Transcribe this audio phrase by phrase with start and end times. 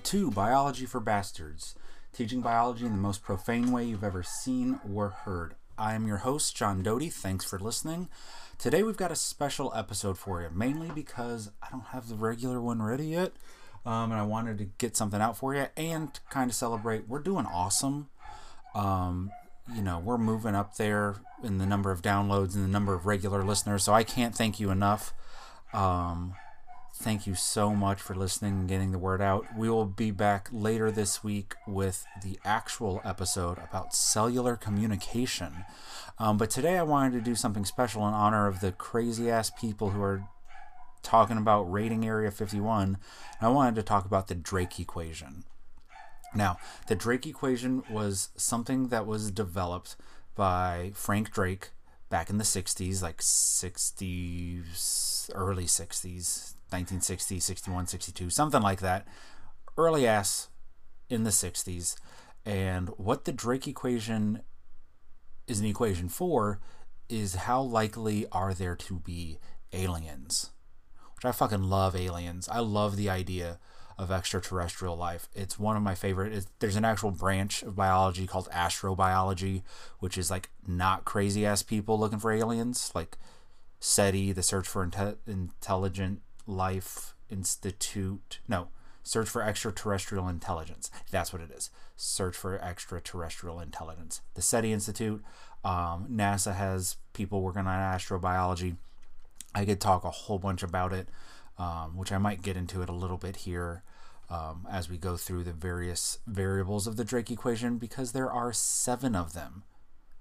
[0.00, 1.74] Welcome to Biology for Bastards,
[2.14, 5.56] teaching biology in the most profane way you've ever seen or heard.
[5.76, 7.10] I am your host, John Doty.
[7.10, 8.08] Thanks for listening.
[8.56, 12.62] Today we've got a special episode for you, mainly because I don't have the regular
[12.62, 13.32] one ready yet,
[13.84, 17.06] um, and I wanted to get something out for you and kind of celebrate.
[17.06, 18.08] We're doing awesome.
[18.74, 19.30] Um,
[19.74, 23.04] you know, we're moving up there in the number of downloads and the number of
[23.04, 25.12] regular listeners, so I can't thank you enough.
[25.74, 26.36] Um,
[27.00, 29.46] Thank you so much for listening and getting the word out.
[29.56, 35.64] We will be back later this week with the actual episode about cellular communication.
[36.18, 39.48] Um, but today I wanted to do something special in honor of the crazy ass
[39.48, 40.24] people who are
[41.02, 42.98] talking about raiding Area 51.
[43.40, 45.44] I wanted to talk about the Drake equation.
[46.34, 49.96] Now, the Drake equation was something that was developed
[50.34, 51.70] by Frank Drake
[52.10, 59.06] back in the 60s, like 60s, early 60s, 1960, 61, 62, something like that.
[59.76, 60.48] Early ass
[61.08, 61.96] in the 60s.
[62.44, 64.42] And what the Drake equation
[65.46, 66.60] is an equation for
[67.08, 69.38] is how likely are there to be
[69.72, 70.50] aliens?
[71.16, 72.48] Which I fucking love aliens.
[72.48, 73.58] I love the idea
[73.98, 75.28] of extraterrestrial life.
[75.34, 76.32] It's one of my favorite.
[76.32, 79.62] It's, there's an actual branch of biology called astrobiology,
[79.98, 83.18] which is like not crazy ass people looking for aliens, like
[83.78, 88.40] SETI, the Search for Inte- Intelligent Life Institute.
[88.48, 88.68] No,
[89.02, 90.90] Search for Extraterrestrial Intelligence.
[91.10, 91.70] That's what it is.
[91.96, 94.20] Search for Extraterrestrial Intelligence.
[94.34, 95.22] The SETI Institute.
[95.64, 98.76] Um, NASA has people working on astrobiology.
[99.54, 101.08] I could talk a whole bunch about it,
[101.58, 103.82] um, which I might get into it a little bit here
[104.28, 108.52] um, as we go through the various variables of the Drake equation because there are
[108.52, 109.64] seven of them.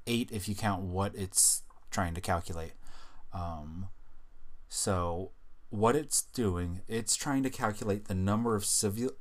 [0.08, 1.62] Eight if you count what it's
[1.92, 2.74] trying to calculate.
[3.34, 3.90] Um,
[4.68, 5.32] so
[5.70, 9.12] what it's doing, it's trying to calculate the number of civil,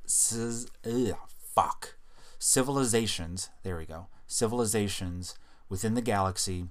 [0.85, 1.95] ugh, fuck,
[2.39, 3.49] civilizations.
[3.63, 4.07] There we go.
[4.27, 5.35] Civilizations
[5.67, 6.65] within the galaxy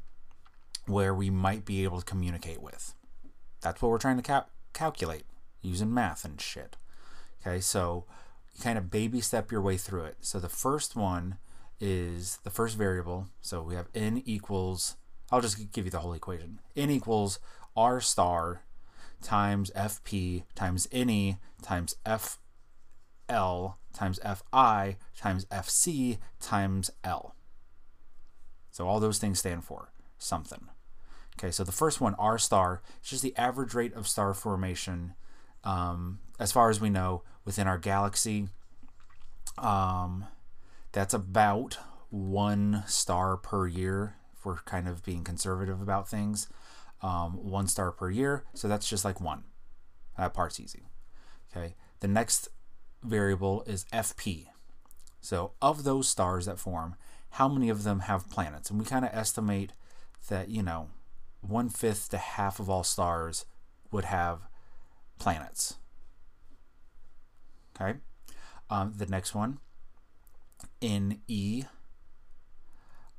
[0.86, 2.94] where we might be able to communicate with.
[3.60, 5.24] That's what we're trying to calculate
[5.62, 6.76] using math and shit.
[7.40, 8.04] Okay, so
[8.54, 10.16] you kind of baby step your way through it.
[10.20, 11.38] So the first one
[11.80, 13.28] is the first variable.
[13.40, 14.96] So we have n equals,
[15.30, 16.60] I'll just give you the whole equation.
[16.76, 17.38] n equals
[17.76, 18.62] r star
[19.22, 27.34] times fp times ne times fl times fi times fc times l.
[28.70, 30.68] So all those things stand for something.
[31.38, 35.14] Okay, so the first one, R star, is just the average rate of star formation,
[35.64, 38.48] um, as far as we know, within our galaxy.
[39.56, 40.26] Um,
[40.92, 41.78] that's about
[42.10, 46.48] one star per year if we're kind of being conservative about things
[47.02, 48.44] um, one star per year.
[48.54, 49.44] So that's just like one.
[50.16, 50.88] That part's easy.
[51.50, 51.74] Okay.
[52.00, 52.48] The next
[53.02, 54.46] variable is FP.
[55.20, 56.96] So of those stars that form,
[57.30, 58.70] how many of them have planets?
[58.70, 59.72] And we kind of estimate
[60.28, 60.88] that, you know,
[61.40, 63.46] one fifth to half of all stars
[63.90, 64.48] would have
[65.18, 65.76] planets.
[67.80, 67.98] Okay.
[68.70, 69.58] Um, the next one
[70.80, 71.64] in E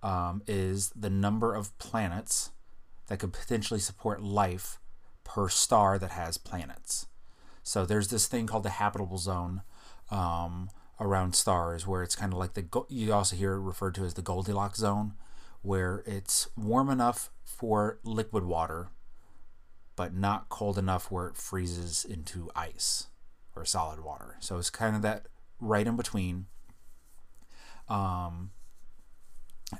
[0.03, 2.51] um, is the number of planets
[3.09, 4.79] that could potentially support life
[5.23, 7.07] per star that has planets.
[7.63, 9.63] So there's this thing called the habitable zone
[10.09, 14.05] um, around stars, where it's kind of like the you also hear it referred to
[14.05, 15.13] as the Goldilocks zone,
[15.61, 18.89] where it's warm enough for liquid water,
[19.95, 23.07] but not cold enough where it freezes into ice
[23.55, 24.37] or solid water.
[24.39, 25.25] So it's kind of that
[25.59, 26.45] right in between.
[27.87, 28.51] Um,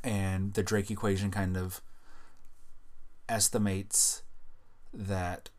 [0.03, 1.81] and the Drake equation kind of
[3.29, 4.23] estimates
[4.93, 5.49] that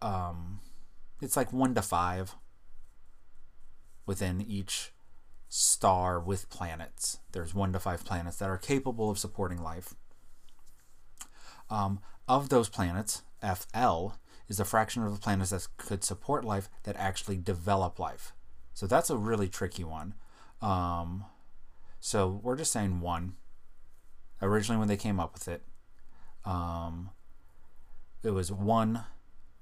[0.00, 0.60] um,
[1.20, 2.34] it's like one to five
[4.06, 4.92] within each
[5.48, 7.18] star with planets.
[7.32, 9.94] There's one to five planets that are capable of supporting life.
[11.70, 14.14] Um, of those planets, FL
[14.48, 18.32] is a fraction of the planets that could support life that actually develop life.
[18.74, 20.14] So that's a really tricky one.
[20.60, 21.24] Um,
[22.00, 23.34] so we're just saying one.
[24.40, 25.62] Originally, when they came up with it,
[26.44, 27.10] um,
[28.22, 29.04] it was one.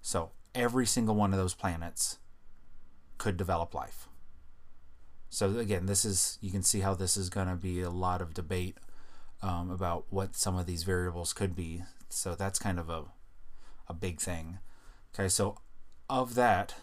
[0.02, 2.18] So every single one of those planets
[3.18, 4.08] could develop life.
[5.28, 8.20] So again, this is you can see how this is going to be a lot
[8.20, 8.78] of debate
[9.42, 11.82] um, about what some of these variables could be.
[12.08, 13.04] So that's kind of a
[13.88, 14.58] a big thing.
[15.14, 15.58] Okay, so
[16.08, 16.76] of that,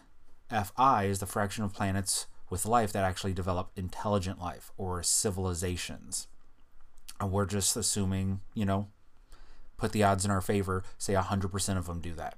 [0.49, 6.27] Fi is the fraction of planets with life that actually develop intelligent life or civilizations.
[7.19, 8.87] And we're just assuming, you know,
[9.77, 12.37] put the odds in our favor, say 100% of them do that.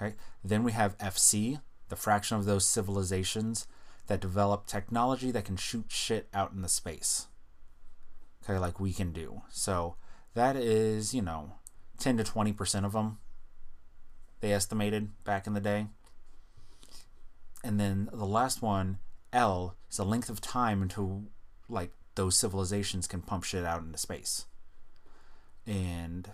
[0.00, 3.66] Okay, then we have FC, the fraction of those civilizations
[4.06, 7.28] that develop technology that can shoot shit out in the space.
[8.42, 9.42] Okay, like we can do.
[9.50, 9.96] So
[10.34, 11.52] that is, you know,
[11.98, 13.18] 10 to 20% of them,
[14.40, 15.86] they estimated back in the day.
[17.62, 18.98] And then the last one,
[19.32, 21.24] L, is the length of time until,
[21.68, 24.44] like, those civilizations can pump shit out into space.
[25.66, 26.30] And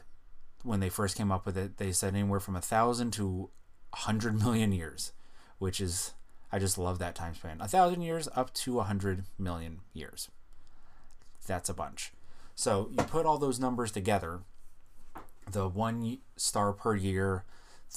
[0.62, 3.50] when they first came up with it, they said anywhere from a thousand to
[3.92, 5.12] a hundred million years,
[5.58, 6.12] which is
[6.52, 7.60] I just love that time span.
[7.60, 10.28] A thousand years up to a hundred million years.
[11.46, 12.12] That's a bunch.
[12.54, 14.40] So you put all those numbers together,
[15.50, 17.44] the one star per year,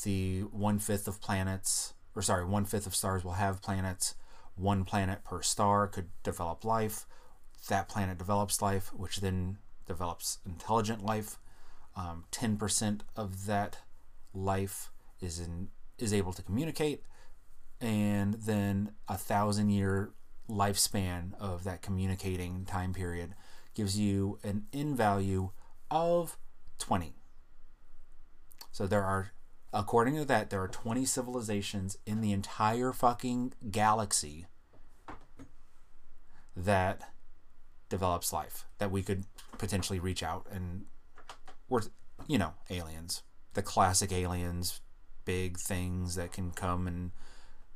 [0.03, 4.15] the one fifth of planets, or sorry, one fifth of stars will have planets.
[4.55, 7.05] One planet per star could develop life.
[7.69, 11.37] That planet develops life, which then develops intelligent life.
[11.95, 13.79] Um, 10% of that
[14.33, 14.89] life
[15.21, 17.03] is in is able to communicate
[17.79, 20.11] and then a thousand year
[20.49, 23.35] lifespan of that communicating time period
[23.73, 25.51] gives you an in value
[25.91, 26.37] of
[26.79, 27.13] 20
[28.71, 29.31] so there are
[29.71, 34.47] according to that there are 20 civilizations in the entire fucking galaxy
[36.55, 37.12] that
[37.89, 39.25] develops life that we could
[39.57, 40.85] potentially reach out and
[41.69, 41.81] we're
[42.27, 43.23] you know aliens.
[43.53, 44.81] The classic aliens
[45.25, 47.11] big things that can come and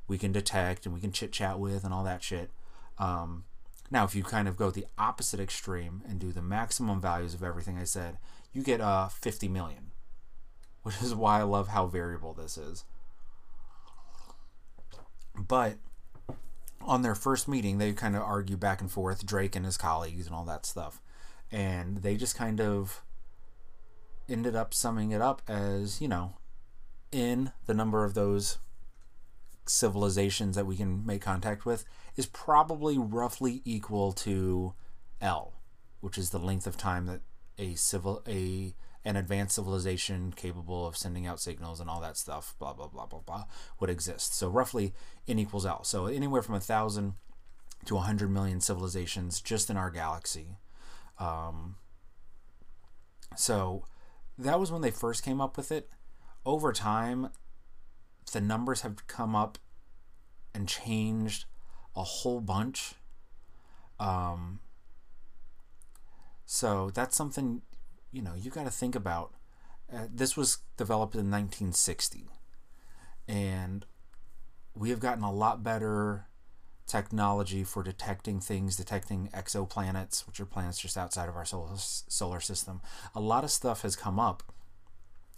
[0.07, 2.51] we can detect and we can chit chat with and all that shit.
[2.97, 3.45] Um,
[3.89, 7.41] now if you kind of go the opposite extreme and do the maximum values of
[7.41, 8.17] everything i said
[8.51, 9.91] you get uh 50 million
[10.87, 12.85] which is why i love how variable this is.
[15.35, 15.75] But
[16.87, 20.25] on their first meeting, they kind of argue back and forth, Drake and his colleagues
[20.25, 21.01] and all that stuff.
[21.51, 23.03] And they just kind of
[24.27, 26.37] ended up summing it up as, you know,
[27.11, 28.57] in the number of those
[29.65, 31.85] civilizations that we can make contact with
[32.15, 34.73] is probably roughly equal to
[35.21, 35.53] L,
[35.99, 37.21] which is the length of time that
[37.57, 38.73] a civil a
[39.07, 43.05] an advanced civilization capable of sending out signals and all that stuff, blah blah blah
[43.05, 43.45] blah blah,
[43.79, 44.35] would exist.
[44.35, 44.93] So roughly
[45.27, 45.85] n equals L.
[45.85, 47.13] So anywhere from a thousand
[47.85, 50.57] to a hundred million civilizations just in our galaxy.
[51.19, 51.77] Um,
[53.35, 53.85] so
[54.37, 55.89] that was when they first came up with it.
[56.45, 57.29] Over time,
[58.33, 59.57] the numbers have come up
[60.53, 61.45] and changed
[61.95, 62.95] a whole bunch.
[64.01, 64.59] Um,
[66.45, 67.61] so that's something
[68.11, 69.33] you know you got to think about.
[69.91, 72.27] Uh, this was developed in 1960,
[73.27, 73.85] and
[74.75, 76.25] we have gotten a lot better
[76.85, 82.39] technology for detecting things, detecting exoplanets, which are planets just outside of our solar, solar
[82.39, 82.81] system.
[83.15, 84.43] A lot of stuff has come up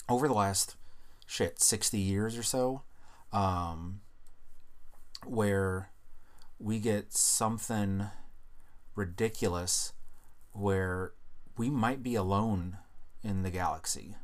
[0.08, 0.76] over the last
[1.26, 2.82] shit 60 years or so
[3.32, 4.02] um,
[5.26, 5.90] where
[6.60, 8.08] we get something
[8.96, 9.94] ridiculous
[10.52, 11.14] where
[11.60, 12.78] we might be alone
[13.22, 14.16] in the galaxy.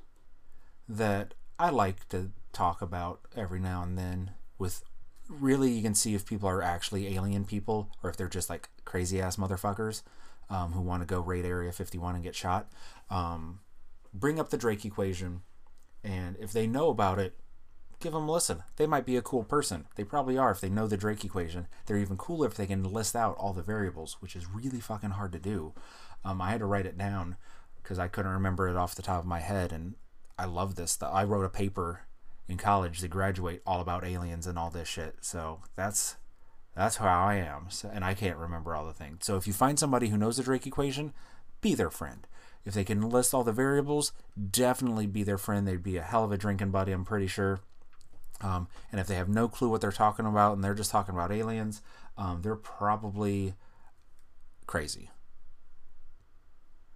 [0.89, 4.83] that I like to talk about every now and then with
[5.29, 8.69] really you can see if people are actually alien people or if they're just like
[8.85, 10.03] crazy ass motherfuckers
[10.49, 12.69] um, who want to go raid area 51 and get shot
[13.11, 13.61] um,
[14.13, 15.43] bring up the drake equation
[16.03, 17.35] And if they know about it,
[18.01, 18.63] give them a listen.
[18.77, 19.87] They might be a cool person.
[19.95, 21.69] They probably are if they know the Drake equation.
[21.87, 25.11] They're even cooler if they can list out all the variables, which is really fucking
[25.11, 25.73] hard to do.
[26.25, 27.37] Um, I had to write it down
[27.83, 29.73] because I couldn't remember it off the top of my head.
[29.73, 29.95] And
[30.39, 30.99] I love this.
[31.03, 32.03] I wrote a paper
[32.49, 35.17] in college to graduate all about aliens and all this shit.
[35.21, 36.17] So that's
[36.75, 37.67] that's how I am.
[37.69, 39.27] So, and I can't remember all the things.
[39.27, 41.13] So if you find somebody who knows the Drake equation,
[41.61, 42.27] be their friend.
[42.65, 44.13] If they can list all the variables,
[44.51, 45.67] definitely be their friend.
[45.67, 47.61] They'd be a hell of a drinking buddy, I'm pretty sure.
[48.41, 51.15] Um, and if they have no clue what they're talking about and they're just talking
[51.15, 51.83] about aliens,
[52.17, 53.55] um, they're probably
[54.67, 55.11] crazy.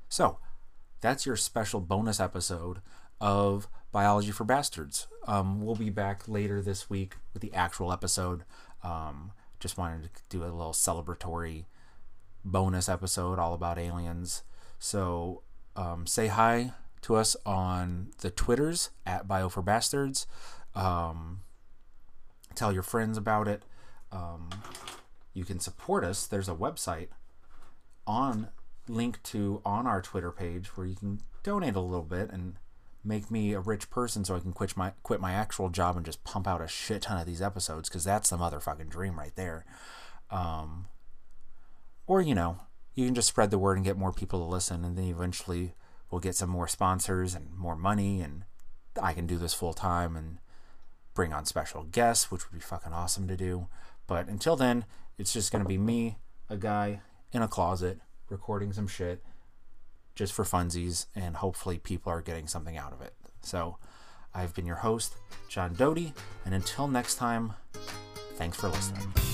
[0.08, 0.38] So,
[1.00, 2.78] that's your special bonus episode
[3.20, 5.06] of Biology for Bastards.
[5.26, 8.44] Um, we'll be back later this week with the actual episode.
[8.82, 11.64] Um, just wanted to do a little celebratory
[12.44, 14.42] bonus episode all about aliens.
[14.78, 15.42] So
[15.76, 16.72] um, say hi
[17.02, 20.26] to us on the Twitters at Bio for Bastards.
[20.74, 21.42] Um,
[22.54, 23.62] tell your friends about it.
[24.12, 24.50] Um,
[25.32, 26.26] you can support us.
[26.26, 27.08] There's a website
[28.06, 28.48] on
[28.88, 32.56] link to on our Twitter page where you can donate a little bit and
[33.02, 36.06] make me a rich person so I can quit my quit my actual job and
[36.06, 39.34] just pump out a shit ton of these episodes because that's the motherfucking dream right
[39.36, 39.64] there.
[40.30, 40.86] Um,
[42.06, 42.60] or you know,
[42.94, 45.74] you can just spread the word and get more people to listen, and then eventually
[46.10, 48.44] we'll get some more sponsors and more money, and
[49.00, 50.38] I can do this full time and
[51.14, 53.68] bring on special guests, which would be fucking awesome to do.
[54.06, 54.84] But until then,
[55.18, 56.18] it's just gonna be me,
[56.50, 57.00] a guy
[57.32, 59.22] in a closet, recording some shit
[60.14, 63.14] just for funsies, and hopefully people are getting something out of it.
[63.42, 63.78] So,
[64.32, 65.14] I've been your host,
[65.48, 66.12] John Doty,
[66.44, 67.54] and until next time,
[68.36, 69.33] thanks for listening.